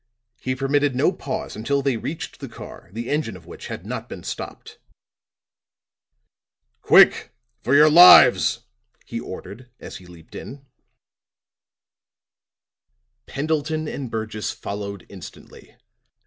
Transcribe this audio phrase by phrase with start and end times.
[0.39, 4.09] He permitted no pause until they reached the car, the engine of which had not
[4.09, 4.79] been stopped.
[6.81, 8.61] "Quick, for your lives!"
[9.05, 10.65] he ordered, as he leaped in.
[13.27, 15.77] Pendleton and Burgess followed instantly.